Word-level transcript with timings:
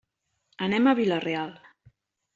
Anem 0.67 0.89
a 0.89 0.95
Vila-real. 1.01 1.55